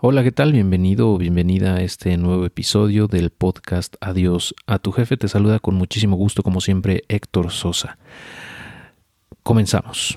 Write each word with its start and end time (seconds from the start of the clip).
Hola, 0.00 0.22
¿qué 0.22 0.30
tal? 0.30 0.52
Bienvenido 0.52 1.10
o 1.10 1.18
bienvenida 1.18 1.74
a 1.74 1.80
este 1.80 2.16
nuevo 2.18 2.46
episodio 2.46 3.08
del 3.08 3.30
podcast 3.30 3.96
Adiós 4.00 4.54
a 4.68 4.78
tu 4.78 4.92
jefe. 4.92 5.16
Te 5.16 5.26
saluda 5.26 5.58
con 5.58 5.74
muchísimo 5.74 6.14
gusto, 6.14 6.44
como 6.44 6.60
siempre, 6.60 7.02
Héctor 7.08 7.50
Sosa. 7.50 7.98
Comenzamos. 9.42 10.16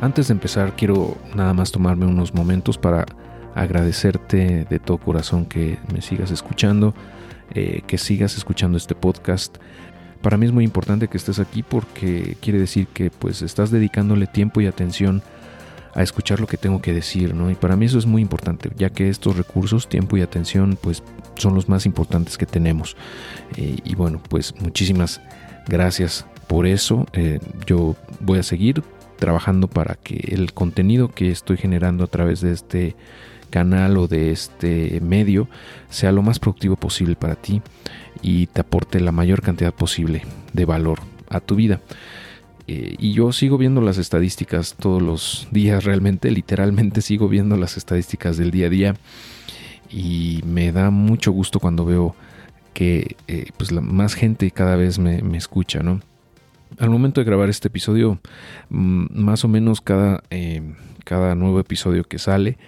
Antes 0.00 0.28
de 0.28 0.34
empezar, 0.34 0.76
quiero 0.76 1.16
nada 1.34 1.52
más 1.52 1.72
tomarme 1.72 2.06
unos 2.06 2.32
momentos 2.32 2.78
para 2.78 3.06
agradecerte 3.56 4.66
de 4.70 4.78
todo 4.78 4.98
corazón 4.98 5.46
que 5.46 5.78
me 5.92 6.00
sigas 6.00 6.30
escuchando 6.30 6.94
eh, 7.54 7.82
que 7.86 7.98
sigas 7.98 8.36
escuchando 8.36 8.78
este 8.78 8.94
podcast. 8.94 9.56
Para 10.22 10.36
mí 10.36 10.46
es 10.46 10.52
muy 10.52 10.64
importante 10.64 11.08
que 11.08 11.16
estés 11.16 11.38
aquí 11.38 11.62
porque 11.62 12.36
quiere 12.40 12.58
decir 12.58 12.86
que 12.86 13.10
pues 13.10 13.42
estás 13.42 13.70
dedicándole 13.70 14.26
tiempo 14.26 14.60
y 14.60 14.66
atención 14.66 15.22
a 15.94 16.02
escuchar 16.02 16.40
lo 16.40 16.46
que 16.46 16.56
tengo 16.56 16.82
que 16.82 16.92
decir, 16.92 17.34
¿no? 17.34 17.50
Y 17.50 17.54
para 17.54 17.76
mí 17.76 17.86
eso 17.86 17.98
es 17.98 18.06
muy 18.06 18.20
importante, 18.20 18.70
ya 18.76 18.90
que 18.90 19.08
estos 19.08 19.36
recursos, 19.36 19.88
tiempo 19.88 20.16
y 20.16 20.22
atención, 20.22 20.76
pues 20.80 21.02
son 21.36 21.54
los 21.54 21.68
más 21.68 21.86
importantes 21.86 22.36
que 22.36 22.46
tenemos. 22.46 22.96
Eh, 23.56 23.76
y 23.84 23.94
bueno, 23.94 24.20
pues 24.28 24.54
muchísimas 24.60 25.20
gracias 25.68 26.26
por 26.48 26.66
eso. 26.66 27.06
Eh, 27.12 27.38
yo 27.66 27.96
voy 28.20 28.38
a 28.38 28.42
seguir 28.42 28.82
trabajando 29.18 29.68
para 29.68 29.94
que 29.94 30.34
el 30.34 30.52
contenido 30.52 31.08
que 31.08 31.30
estoy 31.30 31.56
generando 31.56 32.04
a 32.04 32.08
través 32.08 32.40
de 32.40 32.52
este 32.52 32.96
canal 33.54 33.98
o 33.98 34.08
de 34.08 34.32
este 34.32 35.00
medio 35.00 35.46
sea 35.88 36.10
lo 36.10 36.22
más 36.22 36.40
productivo 36.40 36.74
posible 36.74 37.14
para 37.14 37.36
ti 37.36 37.62
y 38.20 38.48
te 38.48 38.62
aporte 38.62 38.98
la 38.98 39.12
mayor 39.12 39.42
cantidad 39.42 39.72
posible 39.72 40.22
de 40.52 40.64
valor 40.64 40.98
a 41.28 41.38
tu 41.38 41.54
vida. 41.54 41.80
Eh, 42.66 42.96
y 42.98 43.12
yo 43.12 43.30
sigo 43.30 43.56
viendo 43.56 43.80
las 43.80 43.96
estadísticas 43.98 44.74
todos 44.74 45.00
los 45.00 45.46
días, 45.52 45.84
realmente, 45.84 46.32
literalmente 46.32 47.00
sigo 47.10 47.28
viendo 47.28 47.56
las 47.56 47.76
estadísticas 47.76 48.36
del 48.36 48.50
día 48.50 48.66
a 48.66 48.70
día 48.70 48.96
y 49.88 50.40
me 50.44 50.72
da 50.72 50.90
mucho 50.90 51.30
gusto 51.30 51.60
cuando 51.60 51.84
veo 51.84 52.16
que 52.72 53.14
eh, 53.28 53.52
pues 53.56 53.70
la, 53.70 53.80
más 53.80 54.14
gente 54.14 54.50
cada 54.50 54.74
vez 54.74 54.98
me, 54.98 55.20
escucha, 55.36 55.80
¿no? 55.80 56.00
Al 56.80 56.90
momento 56.90 57.20
de 57.20 57.24
grabar 57.24 57.50
este 57.50 57.68
episodio, 57.68 58.18
mm, 58.70 59.16
más 59.16 59.44
o 59.44 59.48
menos 59.48 59.80
cada, 59.80 60.24
eh, 60.30 60.60
cada 61.04 61.36
nuevo 61.36 61.60
episodio 61.60 62.02
que 62.02 62.18
sale, 62.18 62.58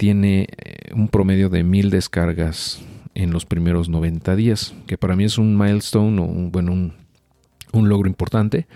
tiene 0.00 0.46
eh, 0.56 0.94
un 0.94 1.08
promedio 1.08 1.50
de 1.50 1.62
mil 1.62 1.90
descargas 1.90 2.80
en 3.14 3.32
los 3.32 3.44
primeros 3.44 3.90
90 3.90 4.34
días, 4.34 4.74
que 4.86 4.96
para 4.96 5.14
mí 5.14 5.24
es 5.24 5.36
un 5.36 5.58
milestone 5.58 6.22
o 6.22 6.24
un, 6.24 6.50
bueno, 6.50 6.72
un, 6.72 7.88
logro 7.90 8.08
importante, 8.08 8.66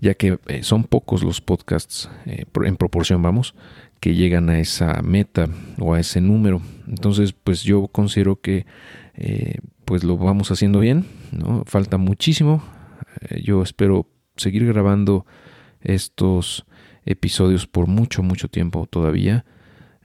ya 0.00 0.14
que 0.14 0.38
eh, 0.46 0.62
son 0.62 0.84
pocos 0.84 1.24
los 1.24 1.40
podcasts 1.40 2.08
eh, 2.26 2.44
en 2.64 2.76
proporción, 2.76 3.20
vamos, 3.22 3.56
que 3.98 4.14
llegan 4.14 4.50
a 4.50 4.60
esa 4.60 5.02
meta 5.02 5.48
o 5.80 5.94
a 5.94 5.98
ese 5.98 6.20
número. 6.20 6.62
Entonces, 6.86 7.32
pues 7.32 7.64
yo 7.64 7.88
considero 7.88 8.40
que 8.40 8.64
pues 9.84 10.04
lo 10.04 10.16
vamos 10.16 10.52
haciendo 10.52 10.78
bien, 10.78 11.06
¿no? 11.32 11.64
Falta 11.66 11.98
muchísimo. 11.98 12.62
yo 13.42 13.64
espero 13.64 14.06
seguir 14.36 14.64
grabando 14.64 15.26
estos 15.80 16.66
episodios 17.04 17.66
por 17.66 17.88
mucho, 17.88 18.22
mucho 18.22 18.46
tiempo 18.46 18.86
todavía. 18.86 19.44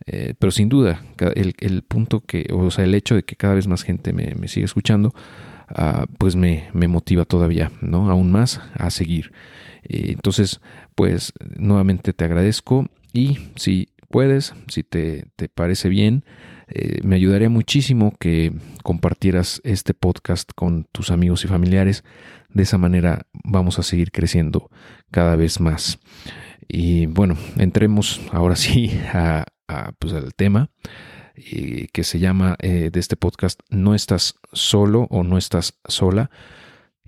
Eh, 0.07 0.33
pero 0.39 0.51
sin 0.51 0.69
duda, 0.69 1.03
el, 1.35 1.83
punto 1.83 2.21
que, 2.21 2.47
o 2.53 2.71
sea, 2.71 2.85
el 2.85 2.95
hecho 2.95 3.15
de 3.15 3.23
que 3.23 3.35
cada 3.35 3.55
vez 3.55 3.67
más 3.67 3.83
gente 3.83 4.13
me, 4.13 4.33
me 4.35 4.47
siga 4.47 4.65
escuchando, 4.65 5.13
ah, 5.67 6.05
pues 6.17 6.37
me, 6.37 6.69
me, 6.73 6.87
motiva 6.87 7.25
todavía, 7.25 7.71
¿no? 7.81 8.09
Aún 8.09 8.31
más 8.31 8.61
a 8.73 8.89
seguir. 8.89 9.33
Eh, 9.83 10.11
entonces, 10.13 10.61
pues 10.95 11.33
nuevamente 11.57 12.13
te 12.13 12.23
agradezco 12.23 12.87
y 13.11 13.37
si 13.57 13.89
puedes, 14.09 14.53
si 14.69 14.83
te, 14.83 15.25
te 15.35 15.49
parece 15.49 15.89
bien, 15.89 16.23
eh, 16.69 16.99
me 17.03 17.15
ayudaría 17.15 17.49
muchísimo 17.49 18.13
que 18.19 18.53
compartieras 18.83 19.61
este 19.63 19.93
podcast 19.93 20.51
con 20.55 20.85
tus 20.91 21.11
amigos 21.11 21.43
y 21.45 21.47
familiares. 21.47 22.03
De 22.49 22.63
esa 22.63 22.77
manera 22.77 23.27
vamos 23.43 23.77
a 23.79 23.83
seguir 23.83 24.11
creciendo 24.11 24.69
cada 25.11 25.35
vez 25.35 25.59
más. 25.59 25.99
Y 26.67 27.05
bueno, 27.05 27.37
entremos 27.57 28.21
ahora 28.31 28.55
sí 28.55 28.91
a, 29.13 29.45
pues, 29.99 30.13
al 30.13 30.33
tema 30.33 30.69
eh, 31.39 31.87
que 31.93 32.03
se 32.03 32.17
llama 32.17 32.55
eh, 32.59 32.89
de 32.91 32.99
este 32.99 33.15
podcast 33.15 33.59
No 33.69 33.93
estás 33.93 34.35
solo 34.53 35.07
o 35.11 35.23
no 35.23 35.37
estás 35.37 35.77
sola. 35.87 36.31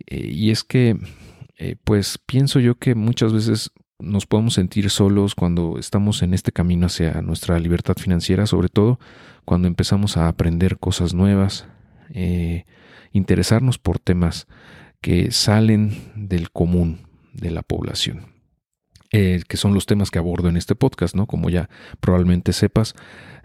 Eh, 0.05 0.29
y 0.31 0.51
es 0.51 0.63
que, 0.63 0.97
pues 1.83 2.17
pienso 2.17 2.61
yo 2.61 2.75
que 2.75 2.95
muchas 2.95 3.33
veces 3.33 3.71
nos 3.97 4.25
podemos 4.25 4.53
sentir 4.53 4.89
solos 4.89 5.35
cuando 5.35 5.77
estamos 5.77 6.21
en 6.21 6.33
este 6.33 6.53
camino 6.53 6.85
hacia 6.85 7.21
nuestra 7.21 7.59
libertad 7.59 7.97
financiera, 7.97 8.45
sobre 8.45 8.69
todo 8.69 8.97
cuando 9.43 9.67
empezamos 9.67 10.15
a 10.15 10.29
aprender 10.29 10.77
cosas 10.77 11.13
nuevas, 11.13 11.67
interesarnos 13.11 13.77
por 13.77 13.99
temas 13.99 14.47
que 15.01 15.31
salen 15.31 15.97
del 16.15 16.49
común 16.49 16.99
de 17.33 17.51
la 17.51 17.61
población. 17.61 18.38
Eh, 19.11 19.41
que 19.47 19.57
son 19.57 19.73
los 19.73 19.87
temas 19.87 20.11
que 20.11 20.19
abordo 20.19 20.49
en 20.49 20.57
este 20.57 20.75
podcast, 20.75 21.15
¿no? 21.15 21.25
Como 21.25 21.49
ya 21.49 21.67
probablemente 21.99 22.53
sepas, 22.53 22.93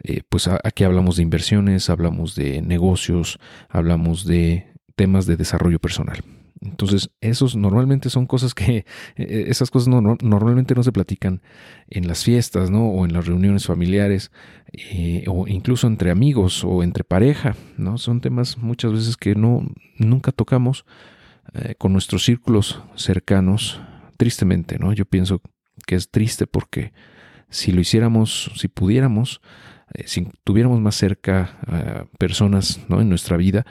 eh, 0.02 0.20
pues 0.28 0.46
aquí 0.46 0.84
hablamos 0.84 1.16
de 1.16 1.22
inversiones, 1.22 1.88
hablamos 1.88 2.34
de 2.34 2.60
negocios, 2.60 3.38
hablamos 3.70 4.26
de 4.26 4.74
temas 4.94 5.24
de 5.24 5.38
desarrollo 5.38 5.78
personal. 5.78 6.22
Entonces, 6.60 7.10
esos 7.22 7.56
normalmente 7.56 8.10
son 8.10 8.26
cosas 8.26 8.52
que, 8.52 8.84
eh, 9.16 9.44
esas 9.48 9.70
cosas 9.70 9.88
no, 9.88 10.02
normalmente 10.02 10.74
no 10.74 10.82
se 10.82 10.92
platican 10.92 11.40
en 11.88 12.08
las 12.08 12.24
fiestas, 12.24 12.70
¿no? 12.70 12.86
O 12.88 13.06
en 13.06 13.14
las 13.14 13.26
reuniones 13.26 13.64
familiares, 13.64 14.32
o 15.26 15.48
incluso 15.48 15.86
entre 15.86 16.10
amigos 16.10 16.62
o 16.62 16.82
entre 16.82 17.04
pareja, 17.04 17.56
¿no? 17.78 17.96
Son 17.96 18.20
temas 18.20 18.58
muchas 18.58 18.92
veces 18.92 19.16
que 19.16 19.34
no, 19.34 19.66
nunca 19.96 20.30
tocamos 20.30 20.84
con 21.78 21.92
nuestros 21.92 22.24
círculos 22.24 22.82
cercanos, 22.96 23.80
tristemente, 24.16 24.78
¿no? 24.78 24.92
Yo 24.92 25.04
pienso 25.04 25.40
que 25.86 25.94
es 25.94 26.10
triste 26.10 26.46
porque 26.46 26.92
si 27.50 27.72
lo 27.72 27.80
hiciéramos, 27.80 28.50
si 28.56 28.68
pudiéramos, 28.68 29.40
eh, 29.94 30.04
si 30.06 30.28
tuviéramos 30.44 30.80
más 30.80 30.96
cerca 30.96 31.58
a 31.66 32.06
personas 32.18 32.80
¿no? 32.88 33.00
en 33.00 33.08
nuestra 33.08 33.36
vida 33.36 33.64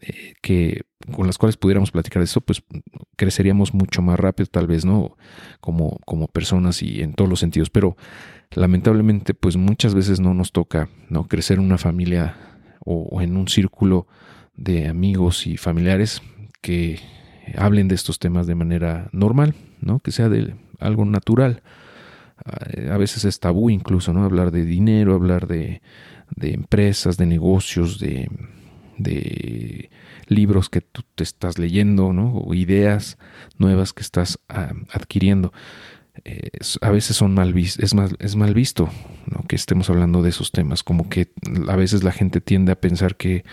eh, 0.00 0.34
que 0.42 0.82
con 1.12 1.26
las 1.26 1.38
cuales 1.38 1.56
pudiéramos 1.56 1.90
platicar 1.90 2.20
de 2.20 2.24
eso, 2.24 2.40
pues 2.40 2.62
creceríamos 3.16 3.74
mucho 3.74 4.02
más 4.02 4.18
rápido, 4.18 4.46
tal 4.46 4.66
vez, 4.66 4.84
¿no? 4.84 5.16
Como, 5.60 5.98
como 6.06 6.28
personas 6.28 6.82
y 6.82 7.02
en 7.02 7.12
todos 7.12 7.28
los 7.28 7.40
sentidos. 7.40 7.70
Pero 7.70 7.96
lamentablemente, 8.52 9.34
pues 9.34 9.56
muchas 9.56 9.94
veces 9.94 10.20
no 10.20 10.32
nos 10.32 10.52
toca, 10.52 10.88
¿no? 11.10 11.28
Crecer 11.28 11.58
en 11.58 11.64
una 11.64 11.78
familia 11.78 12.36
o 12.86 13.20
en 13.20 13.36
un 13.36 13.48
círculo 13.48 14.06
de 14.56 14.88
amigos 14.88 15.46
y 15.46 15.56
familiares 15.56 16.22
que 16.60 17.00
hablen 17.56 17.88
de 17.88 17.94
estos 17.94 18.18
temas 18.18 18.46
de 18.46 18.54
manera 18.54 19.08
normal, 19.12 19.54
¿no? 19.80 20.00
Que 20.00 20.12
sea 20.12 20.28
de 20.28 20.54
algo 20.80 21.04
natural. 21.04 21.62
A 22.90 22.98
veces 22.98 23.24
es 23.24 23.40
tabú 23.40 23.70
incluso, 23.70 24.12
¿no? 24.12 24.24
Hablar 24.24 24.50
de 24.50 24.64
dinero, 24.64 25.14
hablar 25.14 25.46
de, 25.46 25.80
empresas, 26.40 27.16
de 27.16 27.26
negocios, 27.26 27.98
de, 27.98 28.28
de, 28.98 29.90
libros 30.26 30.68
que 30.68 30.80
tú 30.80 31.02
te 31.14 31.22
estás 31.22 31.58
leyendo, 31.58 32.12
¿no? 32.12 32.34
O 32.34 32.54
ideas 32.54 33.18
nuevas 33.58 33.92
que 33.92 34.02
estás 34.02 34.38
ah, 34.48 34.72
adquiriendo. 34.92 35.52
a 36.80 36.90
veces 36.90 37.16
son 37.16 37.34
mal 37.34 37.56
es, 37.56 37.94
mal, 37.94 38.16
es 38.18 38.36
mal 38.36 38.54
visto 38.54 38.90
que 39.46 39.56
estemos 39.56 39.90
hablando 39.90 40.22
de 40.22 40.30
esos 40.30 40.50
temas, 40.50 40.82
como 40.82 41.08
que 41.08 41.28
a 41.68 41.76
veces 41.76 42.02
la 42.02 42.12
gente 42.12 42.40
tiende 42.40 42.72
a 42.72 42.80
pensar 42.80 43.16
que 43.16 43.44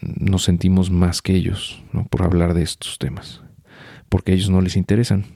nos 0.00 0.44
sentimos 0.44 0.90
más 0.90 1.22
que 1.22 1.34
ellos 1.34 1.82
¿no? 1.92 2.06
por 2.06 2.22
hablar 2.22 2.54
de 2.54 2.62
estos 2.62 2.98
temas, 2.98 3.42
porque 4.08 4.32
a 4.32 4.34
ellos 4.34 4.50
no 4.50 4.60
les 4.60 4.76
interesan. 4.76 5.26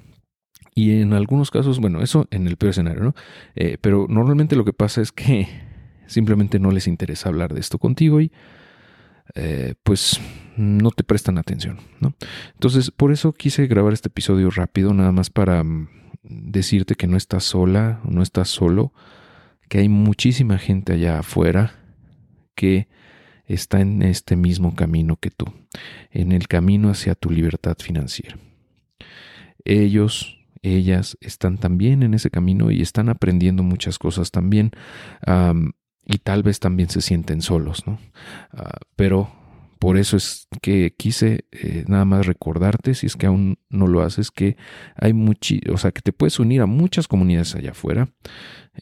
Y 0.78 1.00
en 1.00 1.12
algunos 1.12 1.50
casos, 1.50 1.80
bueno, 1.80 2.02
eso 2.02 2.28
en 2.30 2.46
el 2.46 2.56
peor 2.56 2.70
escenario, 2.70 3.02
¿no? 3.02 3.14
Eh, 3.56 3.78
pero 3.80 4.06
normalmente 4.08 4.54
lo 4.54 4.64
que 4.64 4.72
pasa 4.72 5.00
es 5.00 5.10
que 5.10 5.48
simplemente 6.06 6.60
no 6.60 6.70
les 6.70 6.86
interesa 6.86 7.30
hablar 7.30 7.52
de 7.52 7.58
esto 7.58 7.80
contigo 7.80 8.20
y 8.20 8.30
eh, 9.34 9.74
pues 9.82 10.20
no 10.56 10.92
te 10.92 11.02
prestan 11.02 11.36
atención, 11.36 11.78
¿no? 11.98 12.14
Entonces, 12.52 12.92
por 12.92 13.10
eso 13.10 13.32
quise 13.32 13.66
grabar 13.66 13.92
este 13.92 14.06
episodio 14.06 14.50
rápido, 14.50 14.94
nada 14.94 15.10
más 15.10 15.30
para 15.30 15.64
mm, 15.64 15.88
decirte 16.22 16.94
que 16.94 17.08
no 17.08 17.16
estás 17.16 17.42
sola, 17.42 18.00
no 18.04 18.22
estás 18.22 18.48
solo, 18.48 18.92
que 19.68 19.78
hay 19.78 19.88
muchísima 19.88 20.58
gente 20.58 20.92
allá 20.92 21.18
afuera 21.18 21.72
que 22.54 22.86
está 23.46 23.80
en 23.80 24.02
este 24.02 24.36
mismo 24.36 24.76
camino 24.76 25.16
que 25.16 25.32
tú, 25.32 25.46
en 26.12 26.30
el 26.30 26.46
camino 26.46 26.88
hacia 26.88 27.16
tu 27.16 27.30
libertad 27.30 27.78
financiera. 27.80 28.38
Ellos 29.64 30.37
ellas 30.62 31.16
están 31.20 31.58
también 31.58 32.02
en 32.02 32.14
ese 32.14 32.30
camino 32.30 32.70
y 32.70 32.82
están 32.82 33.08
aprendiendo 33.08 33.62
muchas 33.62 33.98
cosas 33.98 34.30
también 34.30 34.72
y 36.08 36.18
tal 36.18 36.42
vez 36.42 36.58
también 36.58 36.88
se 36.88 37.02
sienten 37.02 37.42
solos, 37.42 37.86
¿no? 37.86 37.98
Ah, 38.52 38.78
pero 38.96 39.30
por 39.78 39.98
eso 39.98 40.16
es 40.16 40.48
que 40.60 40.94
quise 40.96 41.44
eh, 41.52 41.84
nada 41.86 42.04
más 42.04 42.26
recordarte, 42.26 42.94
si 42.94 43.06
es 43.06 43.14
que 43.14 43.26
aún 43.26 43.58
no 43.68 43.86
lo 43.86 44.02
haces, 44.02 44.30
que 44.30 44.56
hay 44.96 45.12
muchi, 45.12 45.60
o 45.72 45.76
sea, 45.76 45.92
que 45.92 46.00
te 46.00 46.12
puedes 46.12 46.40
unir 46.40 46.62
a 46.62 46.66
muchas 46.66 47.06
comunidades 47.06 47.54
allá 47.54 47.70
afuera, 47.70 48.08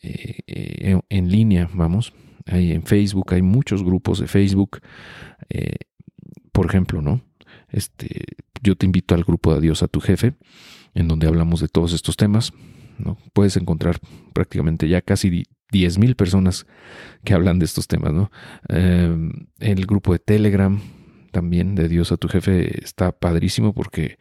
eh, 0.02 0.38
eh, 0.46 1.00
en 1.08 1.30
línea, 1.30 1.68
vamos. 1.74 2.14
Hay 2.46 2.72
en 2.72 2.84
Facebook, 2.84 3.34
hay 3.34 3.42
muchos 3.42 3.82
grupos 3.82 4.20
de 4.20 4.28
Facebook. 4.28 4.80
por 6.52 6.66
ejemplo, 6.66 7.02
¿no? 7.02 7.20
Este, 7.68 8.24
yo 8.62 8.76
te 8.76 8.86
invito 8.86 9.14
al 9.14 9.24
grupo 9.24 9.52
de 9.52 9.58
Adiós 9.58 9.82
a 9.82 9.88
tu 9.88 10.00
jefe, 10.00 10.34
en 10.96 11.08
donde 11.08 11.28
hablamos 11.28 11.60
de 11.60 11.68
todos 11.68 11.92
estos 11.92 12.16
temas. 12.16 12.52
¿no? 12.98 13.18
Puedes 13.34 13.56
encontrar 13.56 13.98
prácticamente 14.32 14.88
ya 14.88 15.02
casi 15.02 15.44
10.000 15.70 16.16
personas 16.16 16.66
que 17.22 17.34
hablan 17.34 17.58
de 17.58 17.66
estos 17.66 17.86
temas, 17.86 18.12
¿no? 18.12 18.30
Em, 18.68 19.46
el 19.58 19.86
grupo 19.86 20.12
de 20.12 20.18
Telegram 20.18 20.80
también 21.32 21.74
de 21.74 21.88
Dios 21.88 22.12
a 22.12 22.16
tu 22.16 22.28
jefe 22.28 22.82
está 22.82 23.12
padrísimo 23.12 23.74
porque 23.74 24.18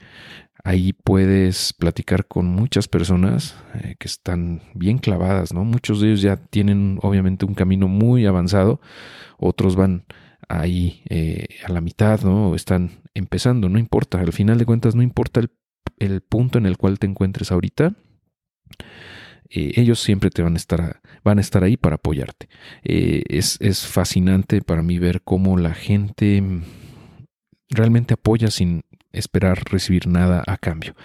ahí 0.65 0.91
puedes 0.91 1.71
platicar 1.71 2.25
con 2.25 2.47
muchas 2.47 2.89
personas 2.89 3.55
eh, 3.75 3.95
que 3.97 4.07
están 4.07 4.61
bien 4.73 4.97
clavadas, 4.97 5.53
¿no? 5.53 5.63
Muchos 5.63 6.01
de 6.01 6.07
ellos 6.07 6.21
ya 6.21 6.35
tienen 6.35 6.99
obviamente 7.01 7.45
un 7.45 7.53
camino 7.53 7.87
muy 7.87 8.25
avanzado, 8.25 8.81
otros 9.37 9.77
van 9.77 10.05
ahí 10.49 11.03
eh, 11.09 11.47
a 11.65 11.71
la 11.71 11.79
mitad, 11.79 12.21
¿no? 12.21 12.53
Están 12.53 12.91
empezando, 13.13 13.69
no 13.69 13.79
importa, 13.79 14.19
al 14.19 14.33
final 14.33 14.57
de 14.57 14.65
cuentas 14.65 14.93
no 14.93 15.03
importa 15.03 15.39
el, 15.39 15.51
el 15.99 16.21
punto 16.21 16.57
en 16.57 16.65
el 16.65 16.77
cual 16.77 16.99
te 16.99 17.07
encuentres 17.07 17.51
ahorita, 17.51 17.93
eh, 19.49 19.73
ellos 19.75 19.99
siempre 19.99 20.29
te 20.29 20.41
van 20.41 20.53
a 20.53 20.57
estar, 20.57 21.01
van 21.23 21.37
a 21.37 21.41
estar 21.41 21.63
ahí 21.63 21.77
para 21.77 21.95
apoyarte. 21.95 22.49
Eh, 22.83 23.23
es, 23.29 23.85
fascinante 23.85 24.61
para 24.61 24.81
mí 24.81 24.99
ver 24.99 25.21
cómo 25.21 25.57
la 25.57 25.73
gente 25.73 26.43
realmente 27.69 28.15
apoya 28.15 28.51
sin 28.51 28.83
esperar 29.11 29.63
recibir 29.71 30.07
nada 30.07 30.43
a 30.45 30.57
cambio. 30.57 30.95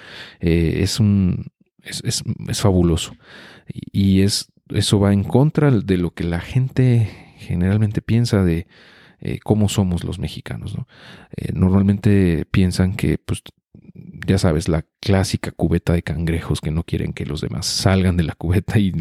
Eh, 0.40 0.80
es 0.82 1.00
un 1.00 1.46
es, 1.82 2.24
fabuloso. 2.54 3.14
Y 3.92 4.22
es, 4.22 4.50
eso 4.68 4.98
va 4.98 5.12
en 5.12 5.24
contra 5.24 5.70
de 5.70 5.96
lo 5.96 6.10
que 6.12 6.24
la 6.24 6.40
gente 6.40 7.08
generalmente 7.38 8.02
piensa 8.02 8.42
de 8.42 8.66
cómo 9.44 9.68
somos 9.68 10.02
los 10.02 10.18
mexicanos. 10.18 10.76
normalmente 11.52 12.46
piensan 12.50 12.96
que 12.96 13.18
pues, 13.18 13.42
ya 14.26 14.38
sabes, 14.38 14.68
la 14.68 14.84
clásica 15.00 15.50
cubeta 15.50 15.92
de 15.92 16.02
cangrejos 16.02 16.60
que 16.60 16.70
no 16.70 16.82
quieren 16.82 17.12
que 17.12 17.26
los 17.26 17.40
demás 17.40 17.66
salgan 17.66 18.16
de 18.16 18.24
la 18.24 18.34
cubeta 18.34 18.78
y 18.78 18.92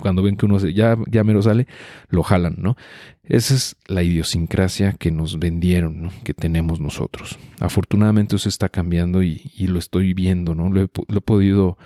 cuando 0.00 0.22
ven 0.22 0.36
que 0.36 0.46
uno 0.46 0.58
ya, 0.58 0.96
ya 1.06 1.24
mero 1.24 1.42
sale, 1.42 1.66
lo 2.08 2.22
jalan, 2.22 2.56
¿no? 2.58 2.76
Esa 3.22 3.54
es 3.54 3.76
la 3.86 4.02
idiosincrasia 4.02 4.92
que 4.92 5.10
nos 5.10 5.38
vendieron, 5.38 6.10
que 6.24 6.34
tenemos 6.34 6.80
nosotros. 6.80 7.38
Afortunadamente 7.60 8.36
eso 8.36 8.48
está 8.48 8.68
cambiando 8.68 9.22
y, 9.22 9.40
lo 9.58 9.78
estoy 9.78 10.14
viendo, 10.14 10.54
¿no? 10.54 10.70
Lo 10.70 10.82
he, 10.82 10.88
podido 11.20 11.78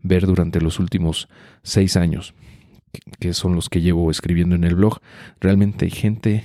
ver 0.00 0.26
durante 0.26 0.60
los 0.60 0.78
últimos 0.78 1.28
seis 1.62 1.96
años, 1.96 2.34
que 3.18 3.34
son 3.34 3.56
los 3.56 3.68
que 3.68 3.80
llevo 3.80 4.10
escribiendo 4.10 4.54
en 4.54 4.64
el 4.64 4.76
blog. 4.76 5.00
Realmente 5.40 5.86
hay 5.86 5.90
gente 5.90 6.44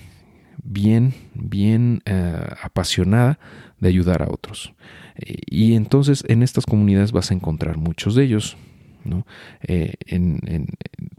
bien, 0.64 1.14
bien 1.34 2.02
eh, 2.06 2.48
apasionada 2.62 3.40
de 3.80 3.90
ayudar 3.90 4.24
a 4.24 4.30
otros. 4.30 4.74
Y 5.18 5.74
entonces 5.76 6.24
en 6.28 6.44
estas 6.44 6.66
comunidades 6.66 7.12
vas 7.12 7.32
a 7.32 7.34
encontrar 7.34 7.78
muchos 7.78 8.16
de 8.16 8.24
ellos. 8.24 8.58
¿no? 9.04 9.26
Eh, 9.62 9.96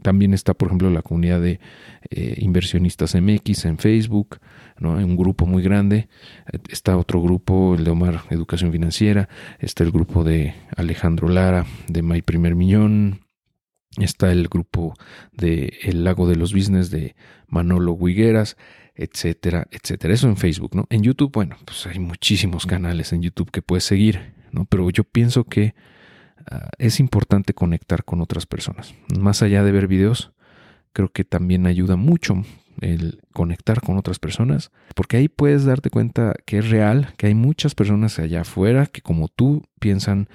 también 0.01 0.33
está, 0.33 0.53
por 0.53 0.67
ejemplo, 0.67 0.89
la 0.89 1.01
comunidad 1.01 1.41
de 1.41 1.59
eh, 2.09 2.35
inversionistas 2.37 3.15
MX 3.15 3.65
en 3.65 3.77
Facebook, 3.77 4.39
¿no? 4.77 4.93
un 4.93 5.17
grupo 5.17 5.45
muy 5.45 5.63
grande. 5.63 6.07
Está 6.69 6.97
otro 6.97 7.21
grupo, 7.21 7.75
el 7.75 7.83
de 7.83 7.91
Omar 7.91 8.21
Educación 8.29 8.71
Financiera. 8.71 9.27
Está 9.59 9.83
el 9.83 9.91
grupo 9.91 10.23
de 10.23 10.53
Alejandro 10.75 11.27
Lara, 11.27 11.65
de 11.87 12.01
My 12.01 12.21
Primer 12.21 12.55
Millón. 12.55 13.21
Está 13.97 14.31
el 14.31 14.47
grupo 14.47 14.93
de 15.33 15.73
El 15.81 16.03
Lago 16.03 16.27
de 16.27 16.35
los 16.35 16.53
Business 16.53 16.91
de 16.91 17.15
Manolo 17.47 17.93
Huigueras 17.93 18.55
etcétera, 18.99 19.65
etcétera. 19.71 20.13
Eso 20.13 20.27
en 20.27 20.35
Facebook, 20.35 20.75
¿no? 20.75 20.85
En 20.89 21.03
YouTube, 21.03 21.31
bueno, 21.31 21.55
pues 21.63 21.87
hay 21.87 21.99
muchísimos 21.99 22.65
canales 22.65 23.13
en 23.13 23.21
YouTube 23.21 23.49
que 23.49 23.61
puedes 23.61 23.85
seguir, 23.85 24.33
¿no? 24.51 24.65
Pero 24.65 24.89
yo 24.89 25.05
pienso 25.05 25.45
que 25.45 25.73
ah, 26.51 26.69
es 26.77 26.99
importante 26.99 27.53
conectar 27.53 28.03
con 28.03 28.19
otras 28.19 28.45
personas. 28.45 28.93
Más 29.17 29.41
allá 29.41 29.63
de 29.63 29.71
ver 29.71 29.87
videos, 29.87 30.33
creo 30.91 31.13
que 31.13 31.23
también 31.23 31.65
ayuda 31.65 31.95
mucho 31.95 32.43
el 32.81 33.21
conectar 33.33 33.79
con 33.79 33.97
otras 33.97 34.19
personas, 34.19 34.69
porque 34.95 35.15
ahí 35.15 35.29
puedes 35.29 35.63
darte 35.63 35.89
cuenta 35.89 36.33
que 36.45 36.57
es 36.57 36.69
real, 36.69 37.13
que 37.15 37.27
hay 37.27 37.35
muchas 37.35 37.75
personas 37.75 38.19
allá 38.19 38.41
afuera 38.41 38.85
que 38.85 39.01
como 39.01 39.29
tú 39.29 39.63
piensan 39.79 40.27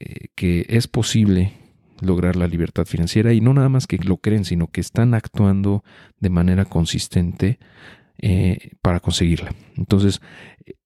eh, 0.00 0.28
que 0.34 0.66
es 0.68 0.88
posible 0.88 1.52
lograr 2.00 2.34
la 2.34 2.48
libertad 2.48 2.86
financiera 2.86 3.32
y 3.32 3.40
no 3.40 3.54
nada 3.54 3.68
más 3.68 3.86
que 3.86 3.98
lo 3.98 4.16
creen, 4.16 4.44
sino 4.44 4.68
que 4.68 4.80
están 4.80 5.14
actuando 5.14 5.84
de 6.18 6.30
manera 6.30 6.64
consistente 6.64 7.58
eh, 8.22 8.72
para 8.82 9.00
conseguirla. 9.00 9.54
Entonces, 9.76 10.20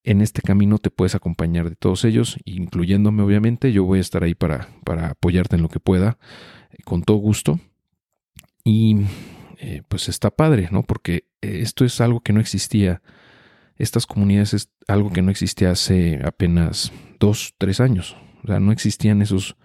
en 0.05 0.21
este 0.21 0.41
camino 0.41 0.79
te 0.79 0.91
puedes 0.91 1.17
acompañar 1.17 1.69
de 1.69 1.75
todos 1.75 2.05
ellos, 2.05 2.39
incluyéndome 2.45 3.25
obviamente. 3.25 3.73
Yo 3.73 3.83
voy 3.83 3.99
a 3.99 4.03
estar 4.03 4.23
ahí 4.23 4.37
para, 4.37 4.69
para 4.85 5.09
apoyarte 5.09 5.57
en 5.57 5.63
lo 5.63 5.69
que 5.69 5.81
pueda, 5.81 6.19
eh, 6.71 6.83
con 6.85 7.03
todo 7.03 7.17
gusto. 7.17 7.59
Y 8.63 8.99
eh, 9.59 9.83
pues 9.89 10.09
está 10.09 10.31
padre, 10.31 10.69
¿no? 10.71 10.85
Porque 10.85 11.27
esto 11.41 11.85
es 11.85 12.01
algo 12.01 12.21
que 12.21 12.33
no 12.33 12.39
existía. 12.39 13.03
Estas 13.77 14.07
comunidades 14.07 14.55
es 14.55 14.71
algo 14.87 15.13
que 15.13 15.23
no 15.23 15.33
existía 15.33 15.73
hace 15.73 16.21
apenas 16.25 16.93
dos, 17.19 17.55
tres 17.59 17.81
años. 17.81 18.17
O 18.45 18.47
sea, 18.47 18.61
no 18.61 18.71
existían 18.71 19.23
esos 19.23 19.57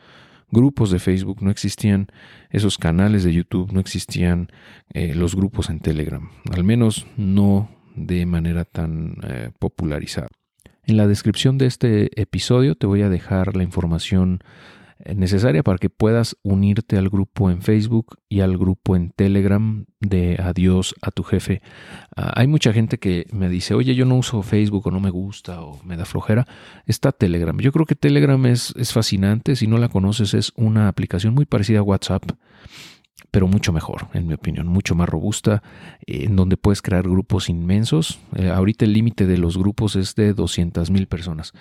grupos 0.51 0.91
de 0.91 0.99
Facebook, 0.99 1.41
no 1.41 1.51
existían 1.51 2.07
esos 2.49 2.77
canales 2.77 3.23
de 3.23 3.33
YouTube, 3.33 3.71
no 3.71 3.79
existían 3.79 4.49
eh, 4.93 5.13
los 5.15 5.35
grupos 5.35 5.69
en 5.69 5.79
Telegram, 5.79 6.29
al 6.51 6.63
menos 6.63 7.07
no 7.17 7.69
de 7.95 8.25
manera 8.25 8.65
tan 8.65 9.17
eh, 9.23 9.51
popularizada. 9.59 10.27
En 10.83 10.97
la 10.97 11.07
descripción 11.07 11.57
de 11.57 11.67
este 11.67 12.19
episodio 12.19 12.75
te 12.75 12.87
voy 12.87 13.03
a 13.03 13.09
dejar 13.09 13.55
la 13.55 13.63
información 13.63 14.39
necesaria 15.15 15.63
para 15.63 15.77
que 15.77 15.89
puedas 15.89 16.37
unirte 16.43 16.97
al 16.97 17.09
grupo 17.09 17.49
en 17.49 17.61
Facebook 17.61 18.17
y 18.27 18.41
al 18.41 18.57
grupo 18.57 18.95
en 18.95 19.11
Telegram 19.11 19.85
de 19.99 20.37
Adiós 20.41 20.95
a 21.01 21.11
tu 21.11 21.23
jefe. 21.23 21.61
Ah, 22.15 22.33
hay 22.35 22.47
mucha 22.47 22.73
gente 22.73 22.99
que 22.99 23.25
me 23.31 23.49
dice, 23.49 23.73
oye, 23.73 23.95
yo 23.95 24.05
no 24.05 24.17
uso 24.17 24.41
Facebook 24.41 24.87
o 24.87 24.91
no 24.91 24.99
me 24.99 25.09
gusta 25.09 25.61
o 25.61 25.81
me 25.83 25.97
da 25.97 26.05
flojera. 26.05 26.47
Está 26.85 27.11
Telegram. 27.11 27.57
Yo 27.59 27.71
creo 27.71 27.85
que 27.85 27.95
Telegram 27.95 28.45
es, 28.45 28.73
es 28.77 28.91
fascinante. 28.93 29.55
Si 29.55 29.67
no 29.67 29.77
la 29.77 29.89
conoces, 29.89 30.33
es 30.33 30.51
una 30.55 30.87
aplicación 30.87 31.33
muy 31.33 31.45
parecida 31.45 31.79
a 31.79 31.83
WhatsApp 31.83 32.31
pero 33.31 33.47
mucho 33.47 33.71
mejor, 33.71 34.07
en 34.13 34.27
mi 34.27 34.33
opinión, 34.33 34.67
mucho 34.67 34.95
más 34.95 35.07
robusta, 35.07 35.61
en 36.05 36.35
donde 36.35 36.57
puedes 36.57 36.81
crear 36.81 37.03
grupos 37.03 37.49
inmensos. 37.49 38.19
Eh, 38.35 38.49
ahorita 38.49 38.85
el 38.85 38.93
límite 38.93 39.27
de 39.27 39.37
los 39.37 39.57
grupos 39.57 39.95
es 39.95 40.15
de 40.15 40.33
200 40.33 40.89
mil 40.91 41.07
personas. 41.07 41.53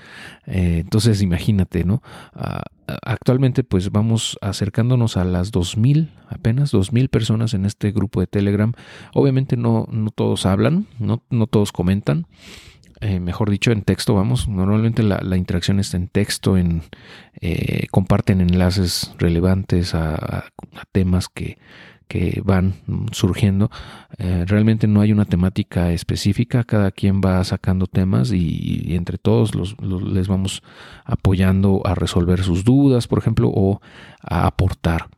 Eh, 0.47 0.79
entonces, 0.81 1.23
imagínate, 1.23 1.85
¿no? 1.85 2.03
Actualmente, 3.03 3.65
pues 3.65 3.91
vamos 3.91 4.39
acercándonos 4.41 5.19
a 5.19 5.25
las 5.25 5.53
2.000, 5.53 6.09
apenas 6.29 6.73
2.000 6.73 7.09
personas 7.11 7.53
en 7.53 7.67
este 7.67 7.91
grupo 7.93 8.21
de 8.21 8.27
Telegram. 8.27 8.73
Obviamente 9.13 9.57
no, 9.57 9.87
no 9.91 10.11
todos 10.11 10.47
hablan, 10.47 10.87
no, 10.99 11.23
no 11.29 11.47
todos 11.47 11.71
comentan. 11.71 12.27
Eh, 13.01 13.21
mejor 13.21 13.51
dicho, 13.51 13.71
en 13.71 13.83
texto, 13.83 14.15
vamos. 14.15 14.49
Normalmente 14.49 15.03
la, 15.03 15.37
interacción 15.37 15.79
está 15.79 15.97
en 15.97 16.09
texto, 16.09 16.57
en 16.57 16.83
eh, 17.41 17.87
comparten 17.91 18.41
enlaces 18.41 19.15
relevantes 19.19 19.95
a, 19.95 20.47
temas 20.93 21.29
que, 21.29 21.59
van 22.43 22.75
surgiendo. 23.13 23.71
Eh, 24.17 24.45
realmente 24.47 24.87
no 24.87 25.03
hay 25.03 25.13
una 25.13 25.27
temática 25.27 25.93
específica, 25.93 26.65
cada 26.65 26.91
quien 26.91 27.21
va 27.21 27.45
sacando 27.45 27.87
temas 27.87 28.33
y, 28.33 28.97
entre 28.97 29.19
todos 29.19 29.55
los, 29.55 29.77
les 29.81 30.27
vamos 30.27 30.63
apoyando 31.05 31.83
a 31.85 31.95
resolver 31.95 32.43
sus 32.43 32.65
dudas, 32.65 33.07
por 33.07 33.19
ejemplo, 33.19 33.51
o 33.55 33.81
a 34.23 34.47
aportar 34.47 35.09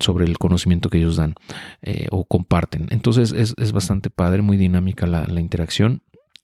sobre 0.00 0.24
el 0.24 0.38
conocimiento 0.38 0.90
que 0.90 0.98
ellos 0.98 1.16
dan 1.16 1.34
o 2.10 2.24
comparten. 2.24 2.88
Entonces 2.90 3.32
es, 3.32 3.72
bastante 3.72 4.10
padre, 4.10 4.42
muy 4.42 4.56
dinámica 4.56 5.06
la, 5.06 5.26
la 5.26 5.40
interacción 5.40 6.02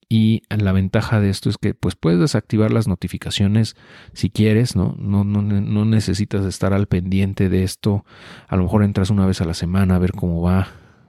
y 0.08 0.42
la 0.48 0.72
ventaja 0.72 1.20
de 1.20 1.30
esto 1.30 1.50
es 1.50 1.58
que 1.58 1.74
pues 1.74 1.96
puedes 1.96 2.20
desactivar 2.20 2.72
las 2.72 2.86
notificaciones 2.86 3.74
si 4.12 4.30
quieres, 4.30 4.76
¿no? 4.76 4.94
No, 4.98 5.24
no, 5.24 5.42
no 5.42 5.84
necesitas 5.84 6.44
estar 6.44 6.72
al 6.72 6.86
pendiente 6.86 7.48
de 7.48 7.64
esto. 7.64 8.04
A 8.46 8.56
lo 8.56 8.62
mejor 8.62 8.84
entras 8.84 9.10
una 9.10 9.26
vez 9.26 9.40
a 9.40 9.44
la 9.44 9.54
semana 9.54 9.96
a 9.96 9.98
ver 9.98 10.12
cómo 10.12 10.42
va. 10.42 10.68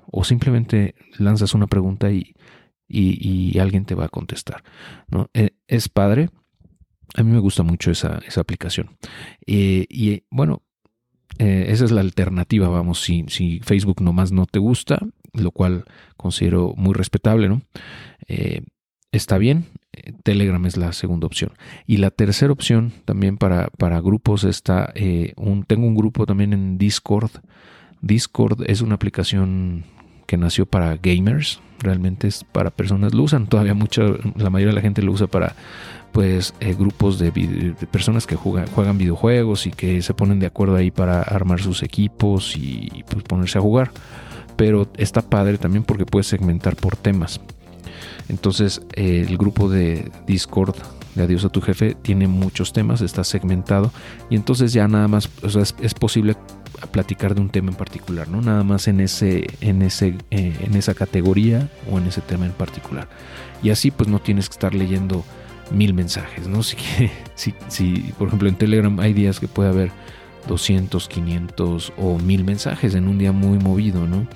O 0.10 0.24
simplemente 0.24 0.96
lanzas 1.20 1.54
una 1.54 1.68
pregunta 1.68 2.12
y, 2.12 2.34
y, 2.88 3.60
alguien 3.60 3.86
te 3.86 3.94
va 3.94 4.06
a 4.06 4.10
contestar. 4.10 4.64
¿no? 5.10 5.30
E, 5.34 5.52
es 5.68 5.90
padre. 5.90 6.30
A 7.16 7.24
mí 7.24 7.32
me 7.32 7.40
gusta 7.40 7.62
mucho 7.64 7.92
esa, 7.92 8.20
esa 8.26 8.42
aplicación. 8.42 8.98
Eh, 9.46 9.86
y 9.90 10.24
bueno, 10.32 10.64
eh, 11.40 11.68
esa 11.70 11.86
es 11.86 11.92
la 11.92 12.02
alternativa, 12.02 12.68
vamos, 12.70 13.02
si, 13.02 13.26
si 13.28 13.60
Facebook 13.60 14.02
nomás 14.02 14.32
no 14.32 14.46
te 14.46 14.60
gusta, 14.60 15.00
lo 15.34 15.52
cual 15.52 15.86
considero 16.16 16.74
muy 16.76 16.94
respetable, 16.94 17.48
¿no? 17.48 17.62
Eh, 18.28 18.62
está 19.12 19.38
bien. 19.38 19.66
Telegram 20.24 20.64
es 20.66 20.78
la 20.78 20.94
segunda 20.94 21.28
opción. 21.28 21.52
Y 21.86 21.98
la 21.98 22.12
tercera 22.12 22.52
opción 22.52 22.94
también 23.06 23.38
para, 23.38 23.70
para 23.78 24.00
grupos 24.00 24.44
está, 24.44 24.92
eh, 24.96 25.34
un, 25.38 25.64
tengo 25.64 25.88
un 25.88 25.96
grupo 25.96 26.26
también 26.26 26.54
en 26.54 26.78
Discord. 26.78 27.32
Discord 28.02 28.64
es 28.68 28.82
una 28.82 28.96
aplicación 28.96 29.86
que 30.28 30.38
nació 30.38 30.66
para 30.66 30.98
gamers, 30.98 31.62
realmente 31.80 32.28
es 32.28 32.44
para 32.44 32.70
personas, 32.70 33.14
lo 33.14 33.24
usan 33.24 33.48
todavía 33.48 33.74
mucha, 33.74 34.04
la 34.36 34.50
mayoría 34.50 34.72
de 34.72 34.76
la 34.76 34.82
gente 34.82 35.02
lo 35.02 35.14
usa 35.14 35.28
para 35.28 35.56
pues 36.12 36.54
eh, 36.60 36.74
grupos 36.74 37.18
de, 37.18 37.32
personas 37.92 38.28
que 38.28 38.36
juegan, 38.36 38.68
juegan 38.68 38.98
videojuegos 38.98 39.68
y 39.68 39.72
que 39.72 40.02
se 40.02 40.14
ponen 40.14 40.40
de 40.40 40.48
acuerdo 40.48 40.76
ahí 40.76 40.92
para 40.92 41.22
armar 41.22 41.62
sus 41.62 41.82
equipos 41.84 42.56
y 42.58 43.04
pues 43.10 43.24
ponerse 43.24 43.58
a 43.58 43.62
jugar. 43.62 43.92
Pero 44.56 44.90
está 44.98 45.22
padre 45.22 45.58
también 45.58 45.84
porque 45.84 46.06
puedes 46.06 46.28
segmentar 46.28 46.76
por 46.76 46.96
temas. 46.96 47.40
Entonces 48.30 48.82
el 48.94 49.38
grupo 49.38 49.70
de 49.70 50.12
Discord 50.26 50.76
de 51.18 51.24
Adiós 51.24 51.44
a 51.46 51.50
tu 51.50 51.62
jefe 51.62 51.96
tiene 51.96 52.28
muchos 52.28 52.72
temas, 52.74 53.02
está 53.02 53.24
segmentado 53.24 53.92
y 54.30 54.36
entonces 54.36 54.72
ya 54.72 54.88
nada 54.88 55.08
más 55.08 55.30
es, 55.82 55.94
posible 55.94 56.36
platicar 56.92 57.34
de 57.34 57.42
un 57.42 57.50
tema 57.50 57.72
en 57.72 57.76
particular, 57.76 58.28
no 58.28 58.42
nada 58.42 58.64
más 58.64 58.88
en 58.88 59.00
ese, 59.00 59.48
en 59.62 59.82
ese, 59.82 60.16
eh, 60.30 60.56
en 60.62 60.76
esa 60.76 60.94
categoría 60.94 61.70
o 61.92 61.98
en 61.98 62.06
ese 62.06 62.22
tema 62.22 62.46
en 62.46 62.52
particular. 62.52 63.10
Y 63.64 63.72
así 63.72 63.92
pues 63.92 64.08
no 64.08 64.20
tienes 64.20 64.48
que 64.48 64.54
estar 64.54 64.76
leyendo 64.76 65.26
mil 65.72 65.94
mensajes, 65.94 66.48
¿no? 66.48 66.62
Si, 67.36 67.54
si, 67.68 68.14
por 68.18 68.28
ejemplo 68.28 68.50
en 68.50 68.56
Telegram 68.56 69.00
hay 69.00 69.14
días 69.14 69.40
que 69.40 69.48
puede 69.48 69.70
haber 69.70 69.92
200, 70.48 71.08
500 71.08 71.94
o 71.98 72.18
mil 72.18 72.44
mensajes 72.44 72.96
en 72.96 73.08
un 73.08 73.18
día 73.18 73.32
muy 73.32 73.60
movido, 73.60 74.08
¿no? 74.08 74.28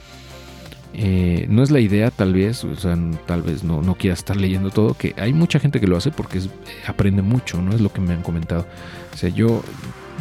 Eh, 0.93 1.45
no 1.49 1.63
es 1.63 1.71
la 1.71 1.79
idea, 1.79 2.11
tal 2.11 2.33
vez, 2.33 2.63
o 2.63 2.75
sea, 2.75 2.97
tal 3.25 3.41
vez 3.41 3.63
no, 3.63 3.81
no 3.81 3.95
quiera 3.95 4.13
estar 4.13 4.35
leyendo 4.35 4.71
todo, 4.71 4.93
que 4.93 5.13
hay 5.17 5.33
mucha 5.33 5.59
gente 5.59 5.79
que 5.79 5.87
lo 5.87 5.95
hace 5.97 6.11
porque 6.11 6.41
aprende 6.85 7.21
mucho, 7.21 7.61
¿no? 7.61 7.73
Es 7.73 7.81
lo 7.81 7.91
que 7.91 8.01
me 8.01 8.13
han 8.13 8.21
comentado. 8.21 8.65
O 9.13 9.17
sea, 9.17 9.29
yo 9.29 9.61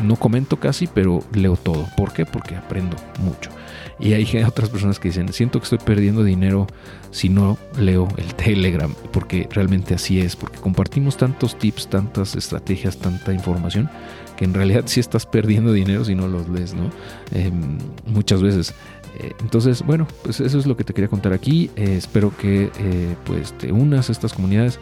no 0.02 0.16
comento 0.16 0.58
casi, 0.58 0.86
pero 0.86 1.22
leo 1.32 1.56
todo. 1.56 1.86
¿Por 1.96 2.12
qué? 2.12 2.26
Porque 2.26 2.56
aprendo 2.56 2.96
mucho. 3.18 3.50
Y 3.98 4.14
hay 4.14 4.26
otras 4.46 4.70
personas 4.70 4.98
que 4.98 5.08
dicen, 5.08 5.32
siento 5.32 5.58
que 5.58 5.64
estoy 5.64 5.78
perdiendo 5.78 6.24
dinero 6.24 6.66
si 7.10 7.28
no 7.28 7.58
leo 7.78 8.08
el 8.16 8.34
Telegram, 8.34 8.94
porque 9.12 9.48
realmente 9.50 9.94
así 9.94 10.20
es, 10.20 10.36
porque 10.36 10.58
compartimos 10.58 11.16
tantos 11.16 11.58
tips, 11.58 11.88
tantas 11.88 12.34
estrategias, 12.36 12.96
tanta 12.98 13.32
información, 13.32 13.90
que 14.36 14.44
en 14.44 14.54
realidad 14.54 14.84
sí 14.86 15.00
estás 15.00 15.26
perdiendo 15.26 15.72
dinero 15.72 16.04
si 16.04 16.14
no 16.14 16.28
los 16.28 16.48
lees, 16.48 16.74
¿no? 16.74 16.90
Em, 17.32 17.78
muchas 18.06 18.42
veces. 18.42 18.74
Eh, 19.18 19.32
entonces, 19.40 19.82
bueno, 19.84 20.06
pues 20.22 20.40
eso 20.40 20.58
es 20.58 20.66
lo 20.66 20.76
que 20.76 20.84
te 20.84 20.94
quería 20.94 21.08
contar 21.08 21.32
aquí. 21.32 21.70
Eh, 21.76 21.96
espero 21.96 22.36
que 22.36 22.70
eh, 22.78 23.16
pues 23.24 23.56
te 23.56 23.72
unas 23.72 24.08
a 24.08 24.12
estas 24.12 24.32
comunidades. 24.32 24.78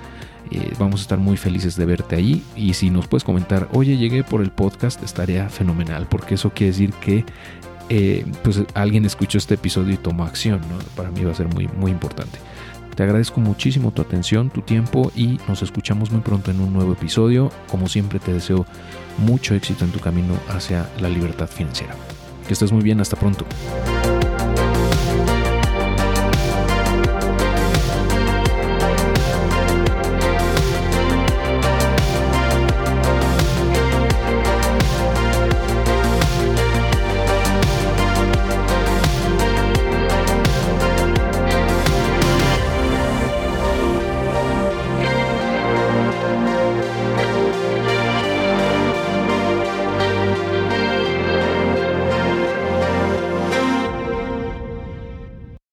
vamos 0.79 1.01
a 1.01 1.03
estar 1.03 1.19
muy 1.19 1.37
felices 1.37 1.77
de 1.77 1.85
verte 1.85 2.17
ahí. 2.17 2.43
Y 2.57 2.75
si 2.75 2.91
nos 2.91 3.07
puedes 3.07 3.25
comentar, 3.25 3.69
oye, 3.73 3.97
llegué 3.97 4.25
por 4.25 4.43
el 4.43 4.51
podcast, 4.51 5.03
estaría 5.03 5.49
fenomenal, 5.49 6.07
porque 6.09 6.35
eso 6.35 6.51
quiere 6.51 6.73
decir 6.73 6.93
que 6.95 7.25
pues 8.43 8.61
alguien 8.75 9.07
escuchó 9.07 9.39
este 9.39 9.55
episodio 9.55 9.95
y 9.95 9.97
tomó 9.97 10.25
acción. 10.25 10.61
Para 10.95 11.11
mí 11.11 11.25
va 11.25 11.33
a 11.33 11.35
ser 11.35 11.49
muy, 11.49 11.69
muy 11.69 11.91
importante. 11.91 12.39
Te 12.99 13.05
agradezco 13.05 13.41
muchísimo 13.41 13.93
tu 13.93 14.03
atención, 14.03 14.51
tu 14.51 14.61
tiempo 14.61 15.13
y 15.15 15.39
nos 15.47 15.63
escuchamos 15.63 16.11
muy 16.11 16.21
pronto 16.21 16.51
en 16.51 16.61
un 16.61 16.73
nuevo 16.73 16.95
episodio. 16.95 17.53
Como 17.71 17.87
siempre 17.87 18.19
te 18.19 18.33
deseo 18.33 18.67
mucho 19.19 19.55
éxito 19.55 19.85
en 19.85 19.93
tu 19.93 20.01
camino 20.01 20.35
hacia 20.49 20.91
la 21.01 21.09
libertad 21.09 21.47
financiera. 21.47 21.95
Que 22.49 22.55
estés 22.55 22.73
muy 22.73 22.83
bien, 22.83 23.01
hasta 23.01 23.17
pronto. 23.17 23.47